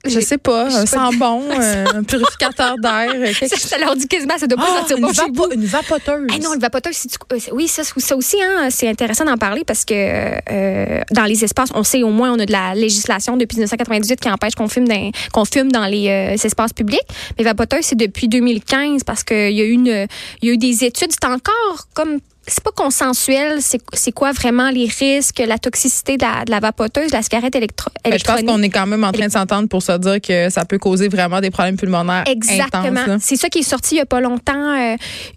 Je 0.09 0.21
sais 0.21 0.39
pas, 0.39 0.67
un 0.67 0.87
sais 0.87 0.97
pas. 0.97 1.11
sambon, 1.11 1.43
euh, 1.51 1.85
un 1.95 2.03
purificateur 2.03 2.77
d'air, 2.79 3.11
euh, 3.15 3.33
Ça, 3.57 3.79
leur 3.79 3.97
dit 3.97 4.07
quasiment, 4.09 4.39
ça 4.39 4.47
doit 4.47 4.59
pas 4.59 4.69
Ah, 4.75 4.81
sentir 4.81 4.97
une, 4.99 5.03
bon 5.05 5.13
chez 5.13 5.23
vous. 5.33 5.47
une 5.53 5.65
vapoteuse. 5.67 6.27
Ah 6.33 6.39
non, 6.43 6.51
euh, 6.53 7.39
c'est- 7.39 7.53
oui, 7.53 7.69
ça, 7.69 7.83
ça 7.85 8.17
aussi, 8.17 8.37
hein, 8.43 8.69
c'est 8.71 8.89
intéressant 8.89 9.25
d'en 9.25 9.37
parler 9.37 9.65
parce 9.65 9.85
que 9.85 9.95
euh, 9.95 11.01
dans 11.11 11.25
les 11.25 11.45
espaces, 11.45 11.71
on 11.75 11.83
sait 11.85 12.03
au 12.03 12.11
moins, 12.11 12.33
on 12.33 12.39
a 12.39 12.47
de 12.47 12.53
la 12.53 12.75
législation 12.75 13.37
depuis 13.37 13.57
1998 13.57 14.21
qui 14.21 14.31
empêche 14.31 14.55
qu'on 14.55 14.69
fume 14.69 14.89
dans, 14.89 15.11
qu'on 15.33 15.45
fume 15.45 15.71
dans 15.73 15.87
les 15.87 16.09
euh, 16.09 16.33
espaces 16.35 16.73
publics. 16.73 17.01
Mais 17.39 17.45
vapoteur, 17.45 17.81
c'est 17.83 17.97
depuis 17.97 18.29
2015 18.29 19.05
parce 19.05 19.25
qu'il 19.25 19.53
y 19.53 19.61
a 19.61 19.65
eu 19.65 19.71
une, 19.73 20.07
il 20.43 20.49
y 20.49 20.51
a 20.51 20.55
eu 20.55 20.59
des 20.59 20.85
études. 20.85 21.11
C'est 21.13 21.27
encore 21.29 21.87
comme 21.95 22.19
c'est 22.47 22.63
pas 22.63 22.71
consensuel, 22.73 23.59
c'est 23.61 24.13
quoi 24.13 24.33
vraiment 24.33 24.71
les 24.71 24.87
risques, 24.87 25.43
la 25.47 25.59
toxicité 25.59 26.17
de 26.17 26.23
la, 26.25 26.45
de 26.45 26.51
la 26.51 26.61
vapoteuse, 26.61 27.09
de 27.11 27.17
la 27.17 27.23
cigarette 27.23 27.55
électro 27.57 27.91
Ben, 28.05 28.13
je 28.19 28.25
pense 28.25 28.37
électronique. 28.39 28.47
qu'on 28.47 28.63
est 28.63 28.69
quand 28.71 28.87
même 28.87 29.05
en 29.05 29.13
train 29.13 29.27
de 29.27 29.33
s'entendre 29.33 29.69
pour 29.69 29.83
se 29.83 29.93
dire 29.99 30.21
que 30.21 30.49
ça 30.51 30.65
peut 30.65 30.79
causer 30.79 31.09
vraiment 31.09 31.41
des 31.41 31.51
problèmes 31.51 31.77
pulmonaires 31.77 32.25
Exactement. 32.27 33.19
C'est 33.21 33.37
ça 33.37 33.49
qui 33.49 33.61
est 33.61 33.63
sorti 33.63 33.97
il 33.97 33.99
y 33.99 34.01
a 34.01 34.07
pas 34.07 34.21
longtemps 34.21 34.75
euh, 34.79 34.97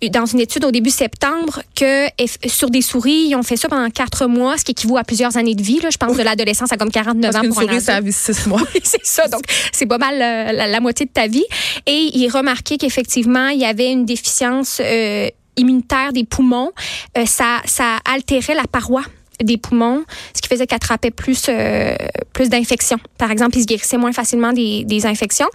dans 0.10 0.26
une 0.26 0.40
étude 0.40 0.66
au 0.66 0.72
début 0.72 0.90
septembre 0.90 1.62
que 1.76 2.06
sur 2.48 2.70
des 2.70 2.82
souris, 2.82 3.28
ils 3.30 3.36
ont 3.36 3.44
fait 3.44 3.58
ça 3.58 3.68
pendant 3.70 3.90
quatre 3.90 4.28
mois, 4.28 4.58
ce 4.58 4.64
qui 4.64 4.72
équivaut 4.72 4.98
à 4.98 5.04
plusieurs 5.04 5.38
années 5.38 5.56
de 5.56 5.64
vie. 5.64 5.80
Là. 5.80 5.90
Je 5.92 5.98
pense 5.98 6.16
de 6.18 6.22
l'adolescence 6.24 6.72
à 6.72 6.78
comme 6.78 6.92
49 6.92 7.32
Parce 7.32 7.46
ans 7.46 7.50
pour 7.50 7.60
un 7.60 7.66
souris, 7.68 7.82
ça 7.82 7.96
adulte. 7.96 8.16
vit 8.16 8.34
six 8.36 8.46
mois. 8.48 8.62
Oui, 8.76 8.82
c'est 8.84 9.06
ça. 9.06 9.28
Donc, 9.28 9.42
c'est 9.72 9.86
pas 9.88 9.98
mal 9.98 10.16
euh, 10.16 10.52
la, 10.52 10.68
la 10.68 10.80
moitié 10.80 11.06
de 11.06 11.12
ta 11.12 11.28
vie. 11.28 11.46
Et 11.88 12.12
il 12.14 12.30
remarquait 12.30 12.78
qu'effectivement, 12.78 13.48
il 13.48 13.60
y 13.60 13.66
avait 13.66 13.92
une 13.92 14.06
déficience 14.06 14.80
euh, 14.84 15.28
immunitaire 15.60 16.14
des 16.14 16.24
poumons. 16.24 16.72
Euh, 17.18 17.26
ça, 17.26 17.62
ça 17.66 17.98
altérait 18.06 18.56
la 18.56 18.66
paroi 18.66 19.02
des 19.42 19.58
poumons, 19.58 20.04
ce 20.36 20.42
qui 20.42 20.50
faisait 20.50 20.68
qu'il 20.68 20.76
attrapait 20.76 21.12
plus 21.12 21.46
euh, 21.48 21.96
plus 22.34 22.50
d'infections. 22.50 22.98
Par 23.18 23.32
exemple, 23.32 23.56
il 23.58 23.62
se 23.62 23.68
guérissait 23.68 23.98
moins 23.98 24.12
facilement 24.12 24.52
des, 24.52 24.84
des 24.84 25.06
infections. 25.06 25.48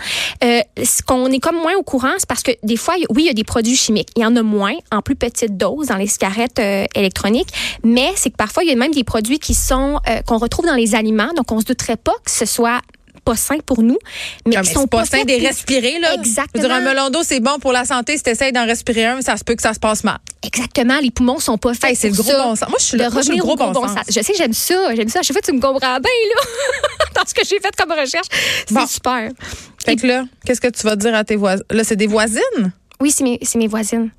Euh, 0.42 0.60
ce 0.82 1.02
qu'on 1.02 1.26
est 1.26 1.38
comme 1.38 1.56
moins 1.56 1.74
au 1.76 1.82
courant, 1.82 2.14
c'est 2.16 2.26
parce 2.26 2.42
que 2.42 2.52
des 2.62 2.78
fois, 2.78 2.94
oui, 3.10 3.24
il 3.24 3.26
y 3.26 3.30
a 3.30 3.34
des 3.34 3.44
produits 3.44 3.76
chimiques. 3.76 4.08
Il 4.16 4.22
y 4.22 4.26
en 4.26 4.36
a 4.36 4.42
moins, 4.42 4.72
en 4.90 5.02
plus 5.02 5.16
petite 5.16 5.58
dose 5.58 5.88
dans 5.88 5.96
les 5.96 6.06
cigarettes 6.06 6.62
électroniques. 6.94 7.50
Mais 7.82 8.10
c'est 8.16 8.30
que 8.30 8.36
parfois, 8.36 8.64
il 8.64 8.70
y 8.70 8.72
a 8.72 8.76
même 8.76 8.92
des 8.92 9.04
produits 9.04 9.38
qui 9.38 9.52
sont 9.52 10.00
qu'on 10.26 10.38
retrouve 10.38 10.64
dans 10.64 10.76
les 10.76 10.94
aliments. 10.94 11.32
Donc, 11.36 11.52
on 11.52 11.60
se 11.60 11.66
douterait 11.66 11.98
pas 11.98 12.14
que 12.24 12.30
ce 12.30 12.46
soit 12.46 12.80
pas 13.24 13.36
sain 13.36 13.58
pour 13.64 13.82
nous, 13.82 13.98
mais 14.46 14.56
Ah, 14.56 14.62
qui 14.62 14.68
mais 14.68 14.74
sont 14.74 14.86
pas 14.86 14.98
pas 14.98 15.04
sain 15.06 15.18
faits 15.18 15.28
de 15.28 15.46
respirer, 15.46 15.98
là. 15.98 16.14
Exactement. 16.14 16.62
Dire, 16.64 16.72
un 16.74 16.80
melon 16.80 17.10
d'eau, 17.10 17.22
c'est 17.22 17.40
bon 17.40 17.58
pour 17.58 17.72
la 17.72 17.84
santé. 17.84 18.16
Si 18.16 18.22
tu 18.22 18.30
essaies 18.30 18.52
d'en 18.52 18.66
respirer 18.66 19.06
un, 19.06 19.20
ça 19.22 19.36
se 19.36 19.44
peut 19.44 19.54
que 19.54 19.62
ça 19.62 19.72
se 19.74 19.78
passe 19.80 20.04
mal. 20.04 20.18
Exactement, 20.42 20.98
les 21.00 21.10
poumons 21.10 21.38
sont 21.40 21.56
pas 21.58 21.72
faits 21.74 21.90
Hey, 21.90 21.96
c'est 21.96 22.08
le 22.10 22.14
gros 22.14 22.30
ça. 22.30 22.42
bon 22.44 22.54
sens. 22.56 22.68
Moi, 22.68 22.78
je 22.78 22.84
suis 22.84 22.98
là. 22.98 23.10
Moi, 23.10 23.22
je 23.22 23.26
suis 23.28 23.36
le 23.36 23.42
gros 23.42 23.52
au 23.54 23.56
bon, 23.56 23.88
sens. 23.88 23.96
Je 24.08 24.20
sais, 24.20 24.34
j'aime 24.36 24.52
ça, 24.52 24.94
j'aime 24.94 25.08
ça. 25.08 25.20
Je 25.22 25.32
sais 25.32 25.40
que 25.40 25.46
tu 25.46 25.52
me 25.52 25.60
comprends 25.60 25.78
bien 25.98 26.10
là. 26.34 26.42
Dans 27.14 27.26
ce 27.26 27.32
que 27.34 27.44
j'ai 27.44 27.58
fait 27.60 27.74
comme 27.76 27.92
recherche, 27.98 28.26
c'est 28.66 28.74
Bon. 28.74 28.86
super. 28.86 29.30
Fait 29.84 29.96
que 29.96 30.06
là, 30.06 30.24
qu'est-ce 30.44 30.60
que 30.60 30.68
tu 30.68 30.82
vas 30.82 30.96
dire 30.96 31.14
à 31.14 31.24
tes 31.24 31.36
voisins? 31.36 31.62
Là, 31.70 31.84
c'est 31.84 31.96
des 31.96 32.06
voisines? 32.06 32.72
Oui, 33.00 33.10
c'est 33.10 33.24
mes, 33.24 33.38
c'est 33.42 33.58
mes 33.58 33.66
voisines. 33.68 34.10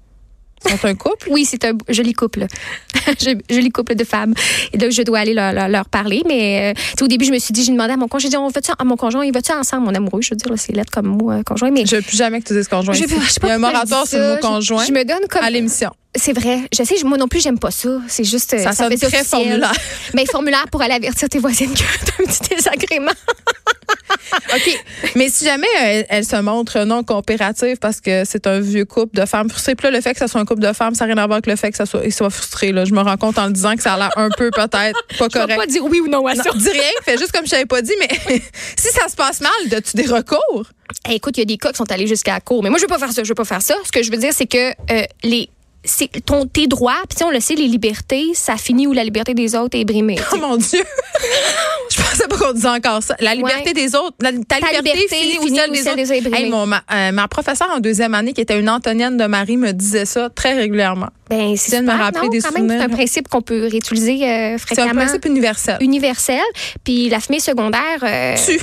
Sont 0.68 0.86
un 0.88 0.96
couple? 0.96 1.28
Oui, 1.30 1.46
c'est 1.46 1.64
un 1.66 1.74
joli 1.90 2.14
couple. 2.14 2.46
Joli 3.50 3.70
couple 3.72 3.94
de 3.96 4.04
femmes. 4.04 4.34
Et 4.74 4.78
donc, 4.78 4.90
je 4.92 5.02
dois 5.04 5.20
aller 5.20 5.34
leur, 5.34 5.54
leur, 5.54 5.68
leur 5.68 5.86
parler. 5.86 6.24
Mais 6.28 6.74
euh, 6.76 7.04
au 7.04 7.08
début, 7.08 7.26
je 7.26 7.32
me 7.32 7.38
suis 7.40 7.52
dit, 7.54 7.64
j'ai 7.64 7.72
demandé 7.72 7.94
à 7.94 7.98
mon 7.98 8.08
conjoint, 8.08 8.20
j'ai 8.24 8.30
dit, 8.30 8.38
on 8.38 8.48
va-tu, 8.48 8.72
à 8.78 8.84
mon 8.84 8.96
conjoint, 8.98 9.24
il 9.26 9.32
va-tu 9.34 9.52
ensemble, 9.52 9.86
mon 9.86 9.94
amoureux? 9.94 10.22
Je 10.22 10.32
veux 10.32 10.36
dire, 10.38 10.52
c'est 10.58 10.74
lettre 10.74 10.92
comme 10.92 11.08
mot 11.08 11.32
euh, 11.32 11.44
conjoint. 11.44 11.70
Mais 11.72 11.86
Je 11.86 11.98
veux 11.98 12.02
plus 12.02 12.18
jamais 12.18 12.42
que 12.42 12.48
tu 12.48 12.54
dises 12.54 12.68
conjoint. 12.68 12.94
Je- 12.96 13.04
je 13.04 13.08
sais 13.08 13.16
Il 13.16 13.20
y 13.44 13.46
a 13.46 13.50
pas 13.50 13.54
un 13.56 13.58
moratoire 13.60 14.08
sur 14.08 14.18
le 14.18 14.24
ça. 14.24 14.36
mot 14.36 14.42
conjoint 14.42 14.82
Je, 14.84 14.88
je 14.88 14.94
me 14.94 15.04
donne 15.06 15.28
comme 15.30 15.44
à 15.44 15.50
l'émission. 15.52 15.92
c'est 16.16 16.34
vrai. 16.34 16.62
Je 16.76 16.84
sais, 16.84 16.96
moi 17.04 17.18
non 17.18 17.28
plus, 17.28 17.42
j'aime 17.42 17.60
pas 17.60 17.72
ça. 17.72 17.90
C'est 18.08 18.24
juste. 18.24 18.54
euh, 18.56 18.64
Ça 18.64 18.72
sonne 18.72 18.88
très 18.96 19.06
officiel. 19.06 19.26
formulaire. 19.26 19.74
Mais 20.16 20.26
formulaire 20.26 20.66
pour 20.72 20.82
aller 20.82 20.94
avertir 20.96 21.30
tes 21.30 21.38
voisines 21.40 21.74
que 21.74 21.80
t'as 22.06 22.24
un 22.24 22.26
petit 22.28 22.56
désagrément. 22.56 23.12
OK. 24.56 24.84
Mais 25.16 25.30
si 25.30 25.46
jamais 25.46 25.68
elle, 25.80 26.06
elle 26.10 26.26
se 26.26 26.36
montre 26.38 26.80
non 26.82 27.04
coopérative 27.04 27.78
parce 27.78 28.02
que 28.02 28.24
c'est 28.26 28.48
un 28.48 28.60
vieux 28.60 28.86
couple 28.86 29.20
de 29.20 29.26
femmes 29.26 29.50
frustrées, 29.50 29.76
puis 29.76 29.86
là, 29.86 29.92
le 29.92 30.02
fait 30.02 30.14
que 30.14 30.20
ça 30.20 30.28
soit 30.28 30.40
un 30.42 30.46
couple 30.46 30.62
de 30.62 30.74
femmes, 30.74 30.96
ça 30.96 31.06
n'a 31.06 31.14
rien 31.14 31.24
à 31.24 31.28
voir 31.28 31.38
avec 31.38 31.48
le 31.48 31.56
fait 31.56 31.72
que 31.72 31.78
ça 31.78 31.86
soit, 31.86 32.06
ils 32.06 32.14
soient 32.14 32.30
frustrés. 32.30 32.72
Là. 32.72 32.86
Je 32.86 32.94
me 32.94 33.02
rends 33.02 33.18
compte 33.18 33.38
en 33.38 33.48
le 33.48 33.54
disant 33.54 33.76
que 33.76 33.82
ça 33.82 33.94
a 33.94 33.98
l'air 33.98 34.12
un 34.16 34.30
peu 34.38 34.52
peut-être 34.52 34.70
pas 34.70 34.94
Je 35.20 35.40
correct. 35.40 35.58
pas 35.58 35.66
dire 35.68 35.84
oui 35.86 36.00
ou 36.00 36.08
non 36.08 36.26
à 36.28 36.36
ça. 36.36 36.44
Non, 36.46 36.52
dis 36.56 36.70
rien, 36.70 36.82
fais 37.04 37.18
juste 37.18 37.32
comme 37.32 37.46
je 37.46 37.52
t'avais 37.52 37.66
pas 37.66 37.82
dit, 37.82 37.94
mais 38.00 38.42
si 38.78 38.90
ça 38.90 39.08
se 39.08 39.16
passe 39.16 39.42
mal, 39.42 39.52
as-tu 39.72 39.98
des 39.98 40.06
recours? 40.08 40.66
Hey, 41.06 41.16
écoute, 41.16 41.38
il 41.38 41.42
y 41.42 41.44
a 41.44 41.46
des 41.46 41.58
cas 41.58 41.72
qui 41.72 41.78
sont 41.78 41.92
allés 41.92 42.08
jusqu'à 42.08 42.34
la 42.34 42.42
cour. 42.42 42.64
Mais 42.64 42.70
moi, 42.70 42.78
je 42.78 42.84
veux 42.84 42.88
pas 42.90 43.00
faire 43.00 43.12
ça. 43.12 43.24
Je 43.24 43.30
veux 43.30 43.36
pas 43.36 43.46
faire 43.46 43.62
ça. 43.62 43.76
Ce 43.84 43.92
que 43.92 44.04
je 44.04 44.12
veux 44.12 44.18
dire, 44.18 44.32
c'est 44.34 44.46
que 44.46 44.70
euh, 44.92 45.04
les 45.24 45.50
c'est 45.88 46.10
ton 46.26 46.48
tes 46.48 46.68
droits, 46.68 47.02
puis 47.08 47.24
on 47.24 47.30
le 47.30 47.40
sait, 47.40 47.54
les 47.56 47.68
libertés, 47.68 48.32
ça 48.34 48.58
finit 48.58 48.88
où 48.88 48.94
la 48.94 49.04
liberté 49.04 49.34
des 49.34 49.56
autres 49.56 49.78
est 49.78 49.86
brimée. 49.86 50.18
Oh 50.34 50.38
mon 50.38 50.58
Dieu! 50.58 50.84
je 51.90 52.02
pensais 52.02 52.28
pas 52.28 52.38
qu'on 52.38 52.54
disait 52.54 52.68
encore 52.68 53.02
ça. 53.04 53.16
La 53.20 53.36
liberté 53.36 53.64
Ouais. 53.68 53.74
des 53.74 53.96
autres, 53.96 54.16
la- 54.22 54.32
ta, 54.32 54.56
liberté, 54.58 54.78
liberté 54.82 55.08
finit 55.16 55.32
finit 55.46 55.58
celle 55.58 55.96
des 55.96 56.12
autres. 56.12 56.30
des. 56.30 56.36
Hey, 56.36 56.50
mon, 56.50 56.66
ma, 56.66 56.82
euh, 56.94 57.12
ma 57.12 57.28
professeure 57.28 57.70
en 57.76 57.80
deuxième 57.80 58.14
année, 58.14 58.34
qui 58.34 58.42
était 58.42 58.60
une 58.60 58.70
Antonienne 58.70 59.18
de 59.18 59.26
Marie, 59.26 59.58
me 59.58 59.72
disait 59.72 60.06
ça 60.06 60.30
très 60.30 60.54
régulièrement. 60.54 61.08
Ben, 61.30 61.56
c'est 61.58 61.82
me 61.82 61.92
rappeler 61.92 62.24
non? 62.24 62.30
des 62.30 62.40
Quand 62.42 62.52
même, 62.52 62.68
c'est 62.70 62.76
un 62.76 62.80
souvenirs. 62.82 62.96
principe 62.98 63.28
qu'on 63.28 63.42
peut 63.42 63.68
réutiliser 63.70 64.14
euh, 64.24 64.28
C'est 64.28 64.54
un 64.54 64.58
fréquemment. 64.58 65.02
principe 65.06 65.26
universel. 65.26 65.78
universel. 65.82 66.42
Puis 66.84 67.10
la 67.10 67.20
fumée 67.20 67.40
secondaire. 67.40 67.80
euh, 68.04 68.36
Tu. 68.46 68.60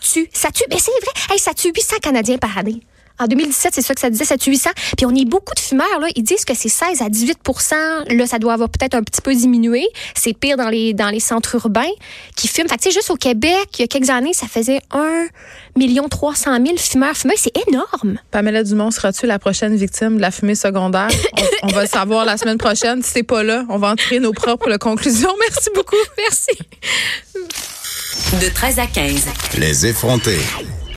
tue. 0.00 0.28
Ça 0.32 0.50
tue. 0.50 0.64
Mais 0.70 0.78
c'est 0.78 0.90
vrai. 0.90 1.12
Hey, 1.34 1.38
ça 1.38 1.54
tue 1.54 1.68
800 1.74 1.96
Canadiens 2.02 2.38
par 2.38 2.56
année. 2.58 2.80
En 3.22 3.26
2017, 3.26 3.72
c'est 3.74 3.82
ça 3.82 3.94
que 3.94 4.00
ça 4.00 4.10
disait, 4.10 4.24
ça 4.24 4.36
tue 4.36 4.50
800. 4.50 4.70
Puis 4.96 5.06
on 5.06 5.14
est 5.14 5.24
beaucoup 5.24 5.54
de 5.54 5.60
fumeurs, 5.60 6.00
là. 6.00 6.08
Ils 6.16 6.22
disent 6.22 6.44
que 6.44 6.54
c'est 6.54 6.68
16 6.68 7.02
à 7.02 7.08
18% 7.08 7.74
Là, 8.16 8.26
ça 8.26 8.38
doit 8.38 8.54
avoir 8.54 8.68
peut-être 8.68 8.94
un 8.94 9.02
petit 9.02 9.20
peu 9.20 9.34
diminué. 9.34 9.86
C'est 10.14 10.32
pire 10.32 10.56
dans 10.56 10.68
les, 10.68 10.92
dans 10.94 11.08
les 11.08 11.20
centres 11.20 11.54
urbains 11.54 11.90
qui 12.36 12.48
fument. 12.48 12.68
Fait 12.68 12.76
que, 12.76 12.82
tu 12.82 12.90
sais, 12.90 12.94
juste 12.94 13.10
au 13.10 13.16
Québec, 13.16 13.68
il 13.78 13.82
y 13.82 13.84
a 13.84 13.86
quelques 13.86 14.10
années, 14.10 14.32
ça 14.32 14.46
faisait 14.46 14.80
1 14.90 15.26
million 15.76 16.08
300 16.08 16.56
000 16.64 16.76
fumeurs 16.78 17.16
fumeurs. 17.16 17.36
C'est 17.38 17.56
énorme. 17.68 18.18
Pamela 18.30 18.64
Dumont, 18.64 18.90
seras-tu 18.90 19.26
la 19.26 19.38
prochaine 19.38 19.76
victime 19.76 20.16
de 20.16 20.20
la 20.20 20.30
fumée 20.30 20.54
secondaire? 20.54 21.08
on, 21.62 21.68
on 21.68 21.72
va 21.72 21.82
le 21.82 21.88
savoir 21.88 22.24
la 22.24 22.36
semaine 22.36 22.58
prochaine. 22.58 23.02
Si 23.02 23.10
c'est 23.12 23.22
pas 23.22 23.42
là, 23.42 23.64
on 23.68 23.78
va 23.78 23.90
en 23.90 23.96
tirer 23.96 24.20
nos 24.20 24.32
propres 24.32 24.76
conclusions. 24.78 25.32
Merci 25.48 25.70
beaucoup. 25.74 25.96
Merci. 26.18 26.58
De 28.40 28.48
13 28.48 28.78
à 28.78 28.86
15. 28.86 29.26
Les 29.58 29.86
effrontés. 29.86 30.40